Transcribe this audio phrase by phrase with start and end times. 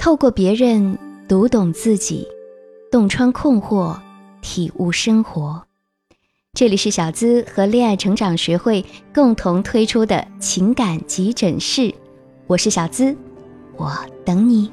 [0.00, 2.26] 透过别人读懂自己，
[2.90, 4.00] 洞穿困惑，
[4.40, 5.62] 体悟生活。
[6.54, 8.82] 这里是小资和恋爱成长学会
[9.12, 11.94] 共同推出的情感急诊室，
[12.46, 13.14] 我是小资，
[13.76, 13.94] 我
[14.24, 14.72] 等你。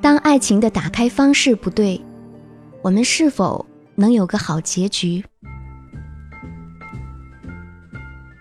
[0.00, 2.04] 当爱情的打开方式不对，
[2.82, 5.24] 我们是否能有个好结局？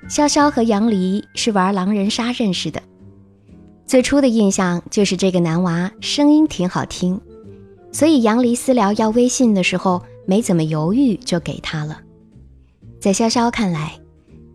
[0.09, 2.81] 潇潇和杨离是玩狼人杀认识的。
[3.87, 7.21] 最初的印象就是这个男娃声音挺好听，
[7.93, 12.01] 所以杨离私聊要微信的时候没怎么犹豫就给他了。
[12.99, 13.97] 在潇潇看来，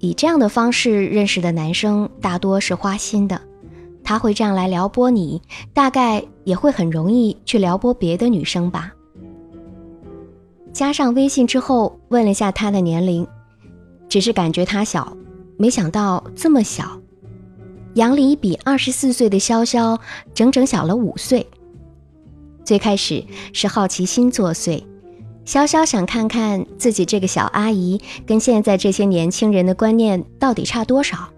[0.01, 3.41] 以这样的方式认识的男生大多是花心的，
[4.05, 5.41] 他会这样来撩拨你，
[5.73, 8.93] 大概也会很容易去撩拨别的女生吧。
[10.75, 13.27] 加上微信之后问了下他的年龄，
[14.11, 15.17] 只是感觉他小，
[15.57, 17.01] 没想到这么小。
[17.95, 19.99] 杨黎比二十四岁的潇潇
[20.35, 21.47] 整整小了五岁。
[22.65, 24.83] 最开始是好奇心作祟，
[25.45, 31.29] 潇潇想看看自己这个小阿姨跟现在这些年轻人的观念到底差多少。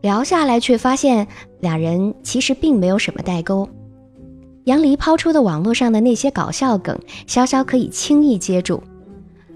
[0.00, 1.26] 聊下来却发现
[1.60, 3.68] 俩人其实并没有什么代沟。
[4.64, 6.96] 杨离抛出的网络上的那些搞笑梗，
[7.26, 8.80] 潇潇可以轻易接住。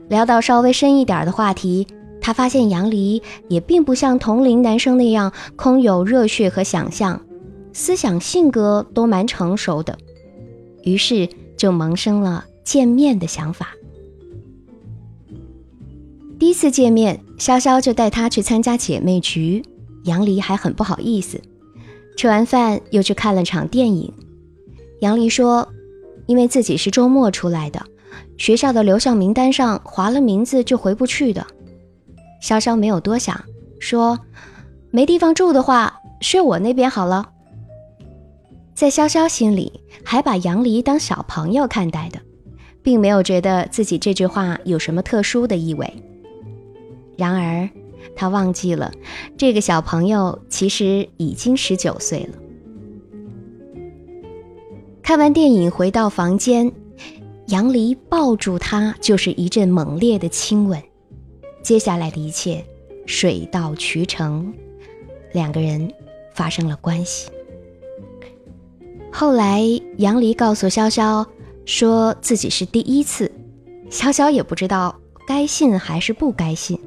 [0.09, 1.87] 聊到稍微深一点的话题。
[2.23, 7.21] 他发现杨离也并不像同龄男生那样空有热血和想象，
[7.73, 9.99] 思想性格都蛮成熟的，
[10.85, 13.75] 于是就萌生了见面的想法。
[16.39, 19.65] 第一次见面，潇潇就带他去参加姐妹局，
[20.05, 21.41] 杨离还很不好意思。
[22.17, 24.13] 吃完饭又去看了场电影，
[25.01, 25.69] 杨离说，
[26.27, 27.85] 因为自己是周末出来的，
[28.37, 31.47] 学校的留校名单上划了名字就回不去的。
[32.43, 33.41] 潇潇没有多想，
[33.79, 34.19] 说
[34.91, 37.31] ：“没地方住的话，睡我那边好了。”
[38.75, 42.19] 在潇潇心里，还把杨离当小朋友看待的，
[42.83, 45.95] 并没有觉得自己这句话有什么特殊的意味。
[47.17, 47.69] 然而，
[48.17, 48.91] 他忘记了，
[49.37, 52.39] 这个小朋友其实已经十九岁了。
[55.01, 56.73] 看完电影回到房间，
[57.47, 60.83] 杨离抱住他，就是一阵猛烈的亲吻。
[61.63, 62.65] 接下来的一切
[63.07, 64.53] 水到渠成，
[65.33, 65.93] 两个人
[66.35, 67.31] 发生了关系。
[69.13, 69.63] 后来
[69.99, 71.25] 杨离告诉潇潇，
[71.65, 73.31] 说自己是第一次，
[73.91, 74.95] 潇潇也不知道
[75.27, 76.79] 该信还是不该信。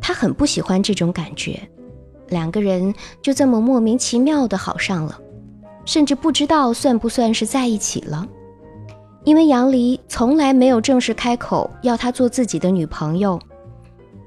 [0.00, 1.60] 他很不喜欢这种感觉，
[2.28, 5.18] 两个人就这么莫名其妙的好上了，
[5.84, 8.28] 甚至不知道算不算是在一起了，
[9.24, 13.40] 因为杨离从来没有正式开口要他做自己的女朋友。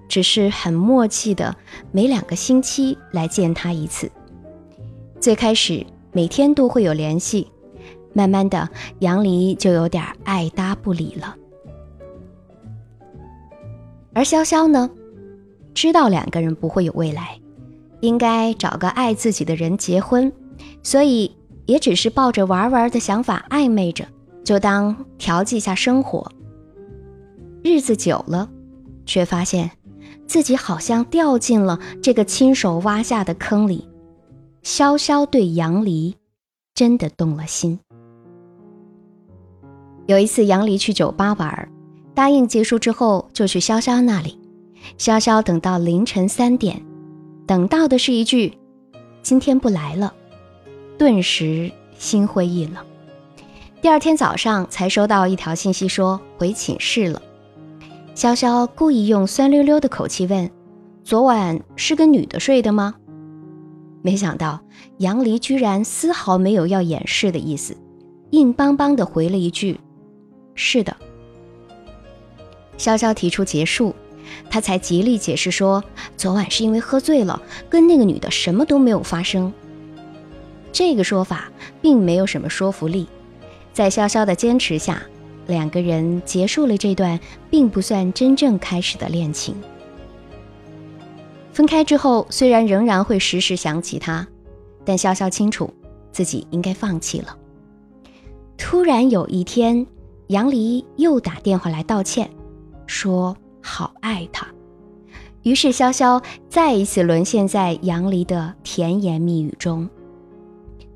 [0.07, 1.55] 只是很默契的，
[1.91, 4.09] 每两个星期来见他一次。
[5.19, 7.47] 最开始每天都会有联系，
[8.13, 8.69] 慢慢的，
[8.99, 11.35] 杨离就有点爱搭不理了。
[14.13, 14.89] 而潇潇呢，
[15.73, 17.39] 知道两个人不会有未来，
[18.01, 20.31] 应该找个爱自己的人结婚，
[20.81, 21.35] 所以
[21.65, 24.05] 也只是抱着玩玩的想法暧昧着，
[24.43, 26.31] 就当调剂一下生活。
[27.63, 28.49] 日子久了，
[29.05, 29.69] 却发现。
[30.27, 33.87] 自己好像掉进了这个亲手挖下的坑里。
[34.63, 36.15] 潇潇对杨离
[36.73, 37.79] 真的动了心。
[40.05, 41.69] 有一次，杨离去酒吧玩，
[42.13, 44.37] 答应结束之后就去潇潇那里。
[44.97, 46.81] 潇潇等到凌晨三点，
[47.45, 48.57] 等到的是一句
[49.21, 50.13] “今天不来了”，
[50.97, 52.85] 顿时心灰意冷。
[53.81, 57.21] 第二天早上才收到一条信息说回寝室了。
[58.17, 60.49] 潇潇故意用酸溜溜的口气问
[61.05, 62.95] ：“昨晚是跟女的睡的吗？”
[64.01, 64.59] 没想到
[64.97, 67.77] 杨离居然丝毫没有要掩饰的意思，
[68.31, 69.79] 硬邦邦的回了一句
[70.55, 70.97] ：“是的。”
[72.75, 73.93] 潇潇提出结束，
[74.49, 75.83] 他才极力解释说
[76.17, 77.39] ：“昨晚是因为喝醉了，
[77.69, 79.53] 跟那个女的什么都没有发生。”
[80.73, 81.51] 这个说法
[81.83, 83.07] 并没有什么说服力，
[83.73, 85.03] 在潇潇的坚持下。
[85.47, 89.55] 两个人结束了这段并不算真正开始的恋情。
[91.51, 94.27] 分开之后，虽然仍然会时时想起他，
[94.85, 95.73] 但潇潇清楚
[96.11, 97.35] 自己应该放弃了。
[98.57, 99.87] 突然有一天，
[100.27, 102.29] 杨离又打电话来道歉，
[102.85, 104.45] 说好爱他。
[105.43, 109.89] 于是潇潇再一次沦陷在杨离的甜言蜜语中。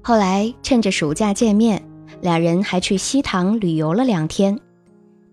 [0.02, 1.82] 后来趁着暑假见面。
[2.20, 4.60] 俩人还去西塘旅游了两天，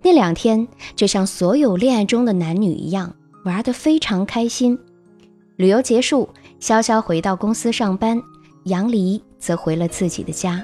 [0.03, 3.15] 那两天就像所有恋爱中的男女一样，
[3.45, 4.79] 玩得非常开心。
[5.57, 6.29] 旅游结束，
[6.61, 8.23] 潇潇回到公司上班，
[8.65, 10.63] 杨离则回了自己的家。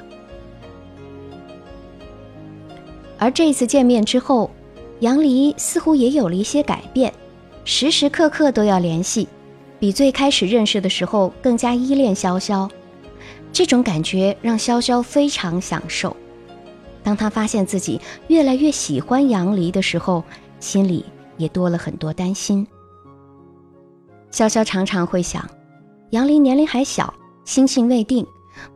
[3.19, 4.51] 而这次见面之后，
[5.01, 7.13] 杨离似乎也有了一些改变，
[7.65, 9.27] 时时刻刻都要联系，
[9.81, 12.71] 比最开始认识的时候更加依恋潇潇。
[13.55, 16.15] 这种感觉让潇潇非常享受。
[17.05, 20.25] 当他发现自己越来越喜欢杨离的时候，
[20.59, 21.05] 心里
[21.37, 22.67] 也多了很多担心。
[24.33, 25.49] 潇潇常常会想，
[26.11, 27.15] 杨离年龄还小，
[27.45, 28.27] 心性未定，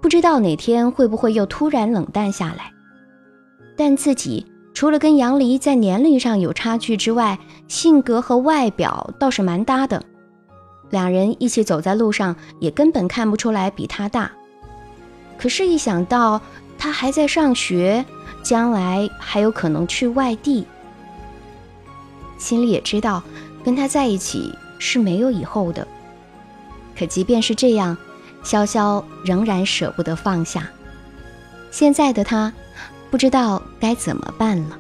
[0.01, 2.71] 不知道哪天会不会又突然冷淡下来。
[3.77, 7.37] 但自己除了跟杨离在年龄上有差距之外，
[7.67, 10.01] 性格和外表倒是蛮搭的。
[10.91, 14.31] 两人一起走在路上，也根本看不出来比他大。
[15.39, 16.41] 可是，一想到
[16.77, 18.05] 他还在上学，
[18.43, 20.67] 将来还有可能去外地，
[22.39, 23.23] 心里也知道
[23.65, 25.87] 跟他在一起是没有以后的。
[26.99, 27.97] 可即便是这样，
[28.43, 30.69] 潇潇仍然舍不得放下。
[31.71, 32.53] 现在的他，
[33.09, 34.79] 不知道该怎么办了。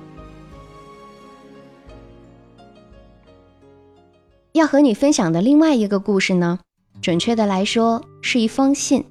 [4.53, 6.59] 要和你分享的另外一个故事呢，
[7.01, 9.05] 准确的来说，是一封信。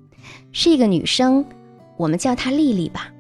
[0.52, 1.46] 是一个女生，
[1.98, 3.12] 我们叫她丽丽吧。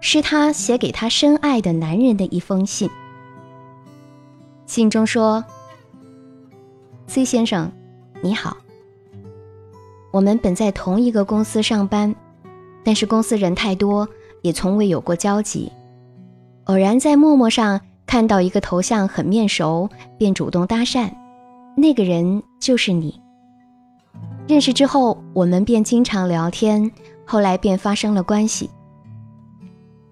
[0.00, 2.88] 是她写给她深爱的男人的一封信。
[4.66, 5.44] 信中说
[7.06, 7.72] ：“C 先生，
[8.20, 8.56] 你好。
[10.12, 12.14] 我们本在同一个公司上班，
[12.84, 14.08] 但是公司人太多，
[14.42, 15.70] 也从未有过交集。
[16.64, 19.88] 偶然在陌陌上看到一个头像很面熟，
[20.18, 21.10] 便主动搭讪。
[21.76, 23.20] 那个人就是你。”
[24.48, 26.90] 认识之后，我们便经常聊天，
[27.24, 28.70] 后来便发生了关系。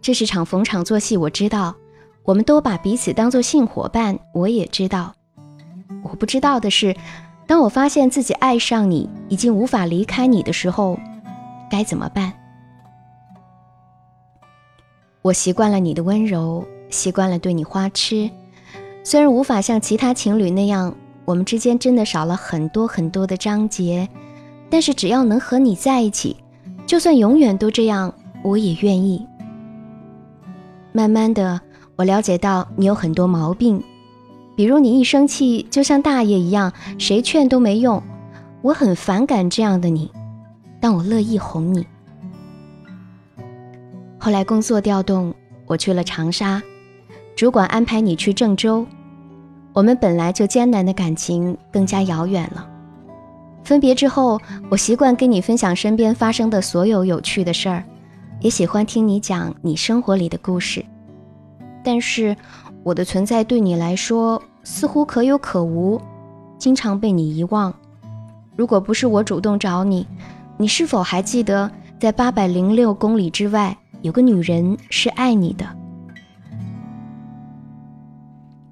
[0.02, 1.74] 这是场逢场作戏，我知道。
[2.24, 5.14] 我们都把彼此当作性伙伴，我也知道。
[6.02, 6.96] 我不知道的是，
[7.46, 10.98] 当我发现自己爱上你，已经无法离开你的时候，
[11.70, 12.32] 该怎么办？
[15.22, 18.30] 我习惯了你的温柔，习惯了对你花痴，
[19.04, 20.94] 虽然无法像其他情侣那样，
[21.26, 24.08] 我们之间真的少了很多很多的章节。
[24.70, 26.36] 但是只要能和你在一起，
[26.86, 28.12] 就算永远都这样，
[28.42, 29.24] 我也愿意。
[30.92, 31.60] 慢慢的，
[31.96, 33.82] 我了解到你有很多毛病，
[34.56, 38.02] 比如你一生气就像大爷一样，谁劝都没用。
[38.62, 40.10] 我很反感这样的你，
[40.80, 41.86] 但我乐意哄你。
[44.18, 45.34] 后来工作调动，
[45.66, 46.62] 我去了长沙，
[47.36, 48.86] 主管安排你去郑州，
[49.72, 52.66] 我们本来就艰难的感情更加遥远了。
[53.64, 54.38] 分别之后，
[54.68, 57.82] 我习惯跟你分享身边发生的所有有趣的事儿，
[58.40, 60.84] 也喜欢听你讲你生活里的故事。
[61.82, 62.36] 但是，
[62.82, 65.98] 我的存在对你来说似乎可有可无，
[66.58, 67.74] 经常被你遗忘。
[68.54, 70.06] 如果不是我主动找你，
[70.58, 75.66] 你是否还记得在八百零六公里之外有个女人是爱你的？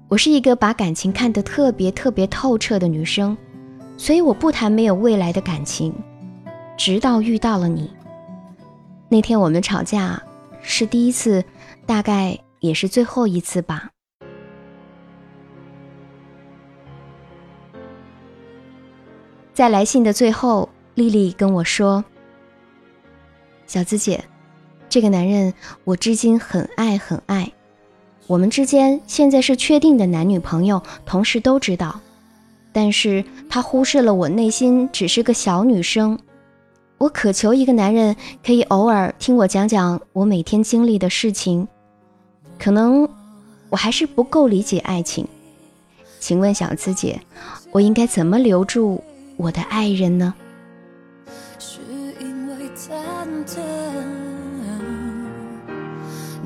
[0.07, 3.35] 我是一个把感情看得特别特别透彻的女生。
[4.03, 5.95] 所以我不谈没有未来的感情，
[6.75, 7.89] 直到遇到了你。
[9.07, 10.21] 那天我们吵架
[10.61, 11.41] 是第一次，
[11.85, 13.91] 大概也是最后一次吧。
[19.53, 22.03] 在来信的最后，丽丽跟我说
[23.65, 24.21] ：“小资姐，
[24.89, 25.53] 这个男人
[25.85, 27.53] 我至今很爱很爱，
[28.27, 32.01] 我们之间现在是确定的男女朋友，同事都知道。”
[32.73, 36.17] 但是他忽视了我内心只是个小女生，
[36.97, 41.67] 我渴求一个男人可以偶尔听我讲讲我每天经历的事情，
[42.57, 43.07] 可能
[43.69, 45.27] 我还是不够理解爱情，
[46.19, 47.21] 请问小资姐，
[47.71, 49.03] 我应该怎么留住
[49.37, 50.33] 我的爱人呢？
[51.59, 51.79] 是
[52.19, 52.55] 因为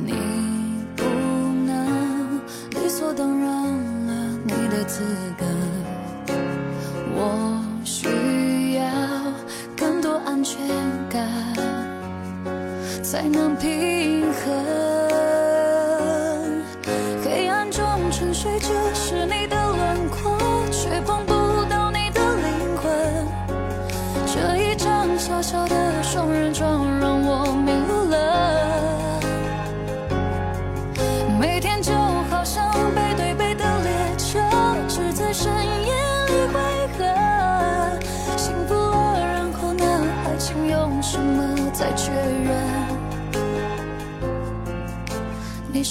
[0.05, 0.13] 你
[0.95, 1.03] 不
[1.65, 2.37] 能
[2.71, 3.49] 理所当然
[4.05, 5.01] 了你的资
[5.37, 5.56] 格。
[10.49, 10.57] 全
[11.09, 11.27] 感，
[13.03, 14.96] 才能平衡。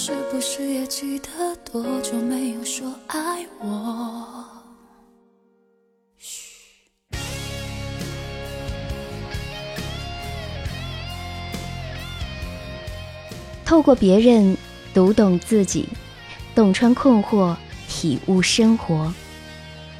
[0.09, 1.27] 是不是也记得
[1.65, 4.47] 多久没有说爱我？
[13.65, 14.57] 透过别人
[14.95, 15.89] 读懂自己，
[16.55, 17.57] 洞穿困惑，
[17.89, 19.13] 体悟生活。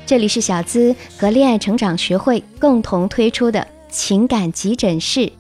[0.07, 5.33] 这里是小资和恋爱成长学会共同推出的情感急诊室，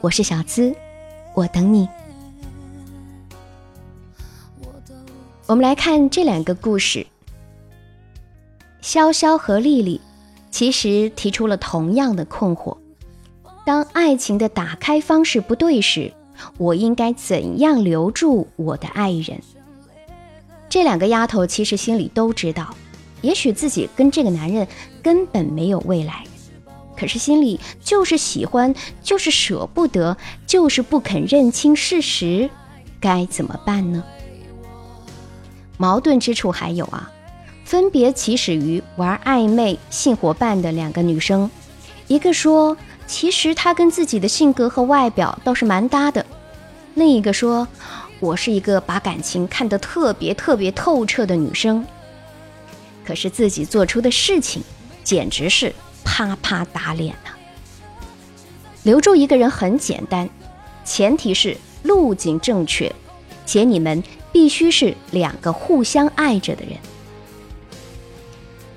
[0.00, 0.74] 我是小资，
[1.36, 1.88] 我等你。
[5.48, 7.06] 我们来看这两个故事。
[8.82, 9.98] 潇潇和丽丽
[10.50, 12.76] 其实提出了同样的困惑：
[13.64, 16.12] 当爱情的打开方式不对时，
[16.58, 19.40] 我应该怎样留住我的爱人？
[20.68, 22.74] 这两个丫头其实心里都知道。
[23.22, 24.68] 也许自己跟这个男人
[25.02, 26.24] 根本没有未来，
[26.94, 30.14] 可是心里就是喜欢，就是舍不得，
[30.46, 32.50] 就是不肯认清事实，
[33.00, 34.04] 该怎么办呢？
[35.78, 37.10] 矛盾之处还有啊，
[37.64, 41.50] 分别起始于玩暧昧性伙伴的两个女生，
[42.08, 46.26] 一个说其实她跟自己的性格和外表倒是蛮搭的，
[46.94, 47.66] 另一个说
[48.20, 51.86] 我是一个把感情看得特别特别透彻的女生。
[53.06, 54.62] 可是自己做出的事情，
[55.02, 55.72] 简直是
[56.04, 57.32] 啪啪打脸啊！
[58.82, 60.28] 留住一个人很简单，
[60.84, 62.92] 前提是路径正确，
[63.46, 66.72] 且你们必须是两个互相爱着的人。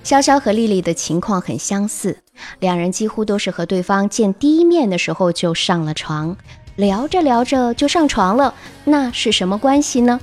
[0.04, 2.18] 潇潇和丽丽的情况很相似，
[2.60, 6.36] 两人几乎都是和对方见第一面的时候就上了床，
[6.76, 8.54] 聊着聊着就上床了，
[8.84, 10.20] 那是什么关系呢？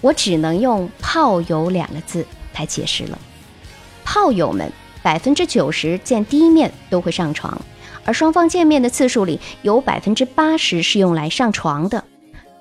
[0.00, 2.26] 我只能用“炮友”两个字。
[2.54, 3.18] 来解释了，
[4.04, 4.70] 炮友们
[5.02, 7.58] 百分之九十见第一面都会上床，
[8.04, 12.04] 而双方见面的次数里有百分之八十是用来上床的。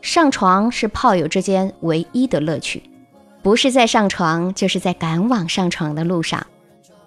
[0.01, 2.81] 上床是炮友之间唯一的乐趣，
[3.43, 6.45] 不是在上床，就是在赶往上床的路上。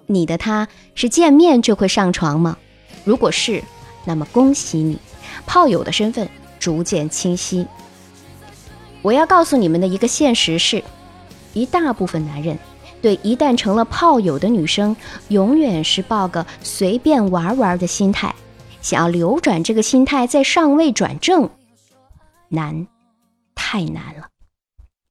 [0.07, 2.57] 你的他是见面就会上床吗？
[3.05, 3.63] 如果是，
[4.05, 4.99] 那么恭喜你，
[5.45, 6.29] 炮友的身份
[6.61, 7.67] 逐渐清晰。
[9.03, 10.83] 我要告诉你们的一个现实是，
[11.53, 12.59] 一大部分男人。
[13.03, 14.97] 对，一旦成了炮友的女生，
[15.29, 18.35] 永远是抱个随便玩玩的心态，
[18.81, 21.51] 想要扭转这个心态，再上位转正，
[22.55, 22.87] 难，
[23.55, 24.29] 太难了。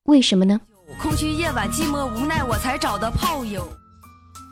[0.06, 0.60] 为什么呢？
[1.02, 3.68] 空虚夜晚寂寞无奈，我才找的炮友。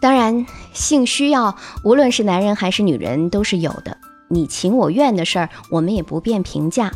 [0.02, 3.98] 当然，性需要，无论是男人还是女人，都是有的。
[4.30, 6.92] 你情我愿的事儿，我们也不便评价。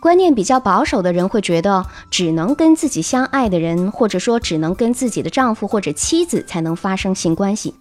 [0.00, 7.74] 观念比较保守的人会觉得，只能跟自己相爱的人，或者说只能跟自己的丈夫或者妻子才能发生性关系。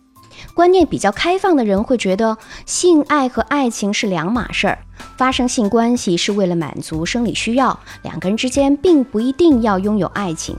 [0.53, 4.79] 观念比较开放的人会觉得，性爱和爱情是两码事儿，
[5.17, 10.55] 发生性关系是为了满足生理需要，两个人之间并不一定要拥有爱情。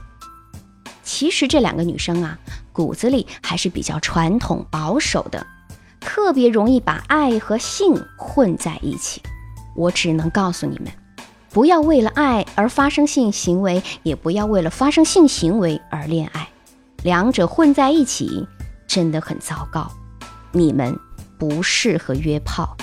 [1.03, 2.39] 其实这两个女生啊，
[2.73, 5.47] 骨子里还是比较传统保守的，
[6.01, 9.21] 特别容易把爱和性混在一起。
[9.77, 10.89] 我只能告诉你们。
[11.51, 16.49] 不要为了爱而发生性行为，也不要为了发生性行为而恋爱，
[17.05, 18.45] 两者混在一起
[18.95, 19.91] 真的很糟糕。
[20.53, 20.97] 你们
[21.37, 22.77] 不适合约炮。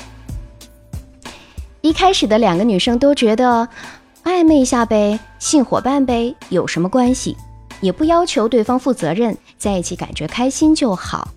[1.80, 3.70] 一开始的两个女生都觉得
[4.26, 7.38] 暧昧一下呗，性伙伴呗，有什么关系？
[7.80, 11.30] 也不要求对方负责任，在一起感觉开心就好。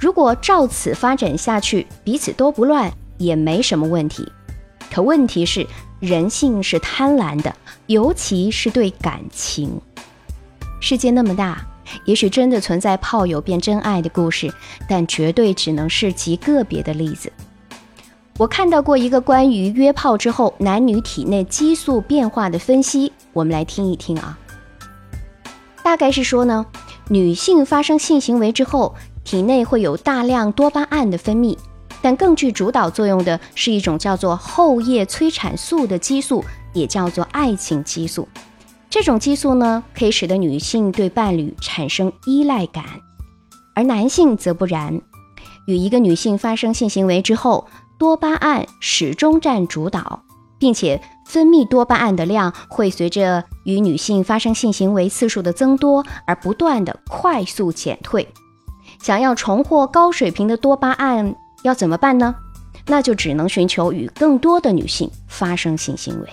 [0.00, 4.32] 如果照此发展下去，彼此都不乱，也没什么问题。
[4.90, 5.64] 可问题是。
[6.00, 7.52] 人性是贪婪的，
[7.88, 9.80] 尤其是对感情。
[10.80, 11.66] 世界那么大，
[12.04, 14.52] 也许真的存在炮友变真爱的故事，
[14.88, 17.32] 但绝对只能是极个别的例子。
[18.36, 24.38] 我看到过一个关于约炮之后男女体内激素变化的分析，我们来听一听啊。
[25.82, 26.64] 大概是说呢，
[27.08, 31.56] 女性发生性行为之后，体内会有大量多巴胺的分泌。
[32.00, 38.28] 但更具主导作用的是一种叫做后叶催产素的激素，也叫做爱情激素。
[38.90, 42.84] 这种激素呢，可以使得女性对伴侣产生依赖感，
[43.74, 45.00] 而男性则不然。
[45.66, 47.68] 与一个女性发生性行为之后，
[47.98, 50.22] 多巴胺始终占主导，
[50.58, 58.26] 并且分泌多巴胺的量会随着与女性发生性行为次数的增多而不断的快速减退。
[59.02, 61.34] 想要重获高水平的多巴胺。
[61.64, 62.34] 要怎么办呢？
[62.86, 66.28] 那就只能寻求与更多的女性发生性行为。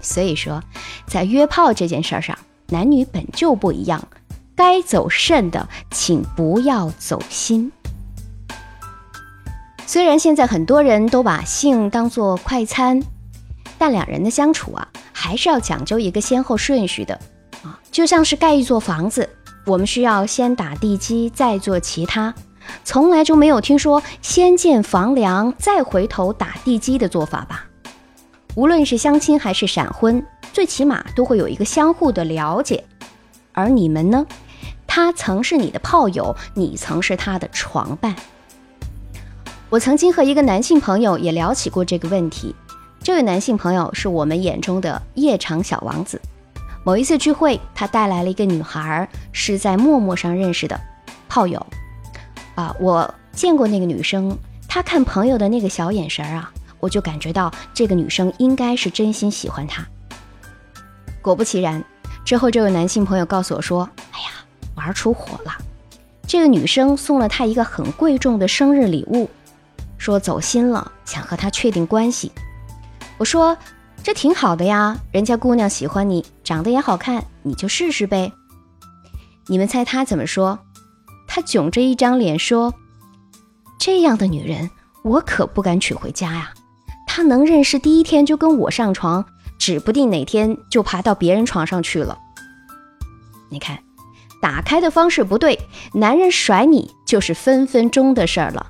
[0.00, 0.62] 所以说，
[1.06, 2.36] 在约炮这件事儿上，
[2.68, 4.08] 男女本就不一样。
[4.56, 7.72] 该走肾的，请不要走心。
[9.86, 13.02] 虽然现在很多人都把性当做快餐，
[13.78, 17.18] 但两人的相处啊，还是要讲究一个先后顺序的
[17.62, 17.80] 啊。
[17.90, 19.28] 就像是盖一座房子，
[19.64, 22.34] 我们需要先打地基，再做其他。
[22.84, 27.64] 从来就没有听说先建房梁再回头打地基的做法吧？
[28.54, 32.84] 无论是相亲还是闪婚，最起码都会有一个相互的了解。
[33.52, 34.26] 而你们呢？
[34.86, 38.14] 他曾是你的炮友，你曾是他的床伴。
[39.68, 42.54] 我曾经和一个男性朋友也聊起过这个问题。
[43.00, 46.20] 这位男性朋友是我们眼中的夜场小王子。
[46.84, 50.78] 某一次聚会，他带来了一个女孩，是在陌陌上认识的
[51.28, 51.64] 炮友。
[52.56, 59.86] 啊，我见过那个女生，她看朋友的那个小眼神啊，我就感觉到这个女生应该是真心喜欢他。
[61.22, 61.84] 果不其然，
[62.24, 64.26] 之后这位男性朋友告诉我说：“哎呀。”
[64.76, 65.52] 玩出火了，
[66.26, 69.28] 这个女生送了他一个很贵重的生日礼物，
[69.98, 72.32] 说走心了，想和他确定关系。
[73.18, 73.54] 我说
[74.02, 78.32] 这挺好的呀，人家姑娘喜欢你，长得也好看，你就试试呗。
[79.48, 80.58] 你们猜他怎么说？
[81.28, 82.72] 他囧着一张脸说
[83.78, 84.70] ：“这样的女人，
[85.04, 86.54] 我可不敢娶回家呀。
[87.12, 89.24] 他能认识第一天就跟我上床，
[89.58, 92.16] 指不定哪天就爬到别人床上去了。”
[93.50, 93.80] 你看。
[94.42, 95.58] 打开的方式不对，
[95.92, 98.68] 男人甩你就是分分钟的事儿了。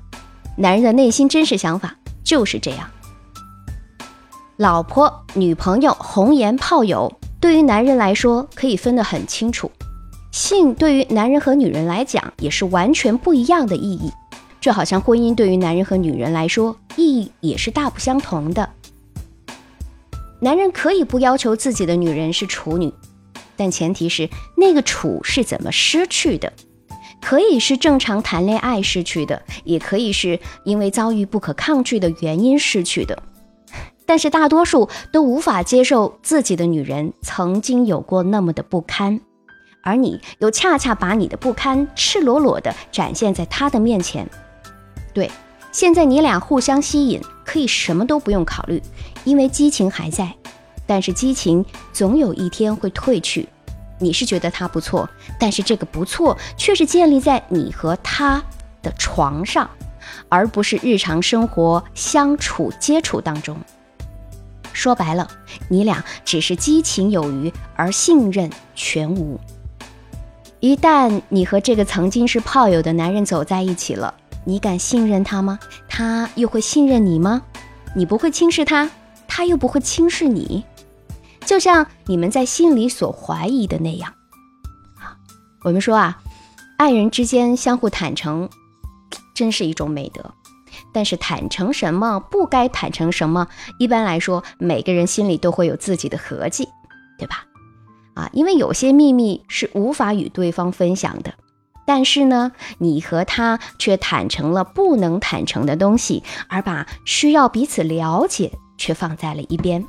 [0.57, 1.95] 男人的内心真实想法
[2.25, 2.89] 就是这样。
[4.57, 9.71] 老婆、女朋友、红颜炮友，对于男人来说可以分得很清楚。
[10.33, 14.11] 性对于男人和女人来讲也是完全不一样的意义，
[14.61, 18.69] 就好像婚姻对于男人和女人来说意义也是大不相同的。
[20.39, 22.93] 男人可以不要求自己的女人是处女。
[23.57, 24.27] 但前提是
[24.57, 26.51] 那个处是怎么失去的，
[27.21, 33.21] 可以是正常谈恋爱失去的，也可以是因为遭遇不可抗拒的原因失去的。
[34.07, 39.21] 但是大多数都无法接受自己的女人曾经有过那么的不堪，
[39.83, 44.27] 而你又恰恰把你的不堪赤裸裸地展现在他的面前。
[45.13, 45.29] 对，
[45.71, 48.81] 现在你俩互相吸引，可以什么都不用考虑，
[49.23, 50.33] 因为激情还在。
[50.87, 53.47] 但是激情总有一天会褪去，
[53.99, 58.43] 你是觉得他不错，但是这个不错却是建立在你和他
[58.81, 59.69] 的床上，
[60.27, 63.57] 而不是日常生活相处接触当中。
[64.73, 65.27] 说白了，
[65.69, 69.39] 你俩只是激情有余，而信任全无。
[70.59, 74.13] 一旦你和这个曾经是炮友的男人走在一起了，
[74.45, 75.59] 你敢信任他吗？
[75.87, 77.41] 他又会信任你吗？
[77.95, 78.89] 你不会轻视他，
[79.27, 80.63] 他又不会轻视你。
[81.45, 84.13] 就像你们在心里所怀疑的那样，
[84.99, 85.17] 啊，
[85.63, 86.21] 我们说啊，
[86.77, 88.49] 爱人之间相互坦诚，
[89.33, 90.31] 真是一种美德。
[90.93, 93.47] 但是坦诚什么，不该坦诚什么，
[93.79, 96.67] 一般来说，每个人心里都会有自己的合计，
[97.17, 97.45] 对吧？
[98.13, 101.33] 啊，因为有些秘密是无法与对方分享的，
[101.85, 109.85] 但是呢，你和他却坦诚了不能坦诚的东西，而把需要彼此了解却放在了一边。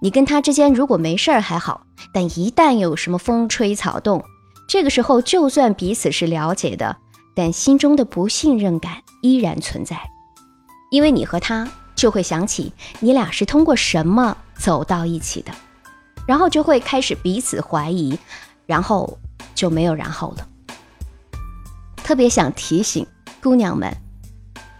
[0.00, 4.24] 你跟他之间如果没事儿还好，但一旦有什么风吹草动，
[4.68, 6.96] 这个时候就算彼此是了解的，
[7.36, 9.96] 但心中的不信任感依然存在，
[10.90, 15.52] 因为你和他就会想起你俩是通过什么走到一起的，
[16.26, 18.18] 然后就会开始彼此怀疑，
[18.66, 19.18] 然后
[19.54, 20.48] 就没有然后了。
[21.96, 23.06] 特别想提醒
[23.42, 23.96] 姑娘们。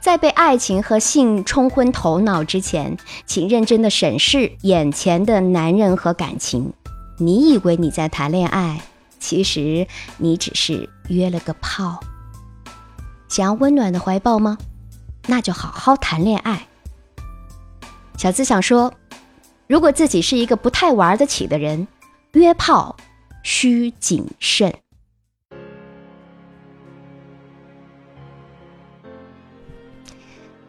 [0.01, 6.72] 在被爱情和性冲昏头脑之前，请认真的审视眼前的男人和感情。
[7.18, 8.83] 你以为你在谈恋爱，
[9.20, 12.01] 其实你只是约了个炮。
[13.29, 14.59] 想要温暖的怀抱吗？
[15.29, 16.66] 那就好好谈恋爱。
[18.18, 18.92] 小资想说，
[19.68, 21.87] 如果自己是一个不太玩得起的人，
[22.33, 22.96] 约炮
[23.42, 24.72] 需谨慎。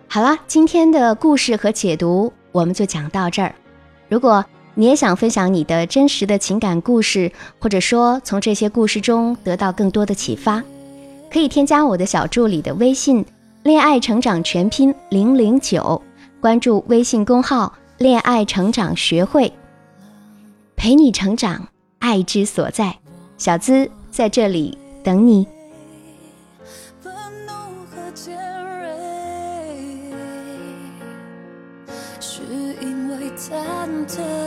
[0.08, 3.56] 好了，今天的故事和解读我们就讲到这儿。
[4.10, 10.64] 如果你也想分享你的真实的情感故事，或者说从这些故事中得到更多的启发，
[11.32, 13.26] 可以添加我的小助理的微信
[13.64, 16.00] “恋爱成长全拼零零九”，
[16.40, 19.52] 关注微信公号“恋爱成长学会”，
[20.76, 21.68] 陪你成长，
[22.04, 22.94] 爱之所在。
[23.38, 25.48] 小资在这里等你。
[32.20, 32.42] 是
[32.82, 34.43] 因为忐忑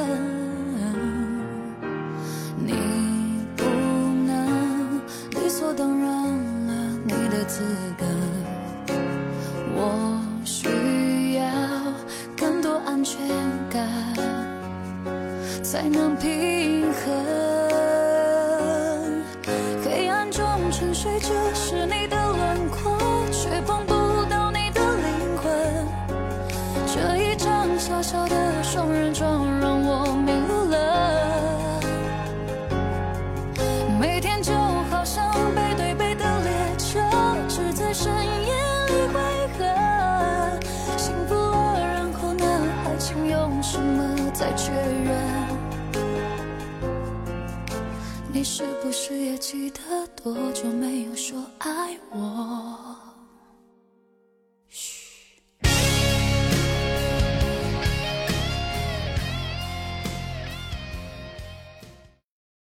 [49.39, 49.81] 记得
[50.23, 50.86] 多久没？